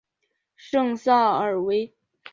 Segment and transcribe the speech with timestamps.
[0.55, 1.93] 圣萨尔维。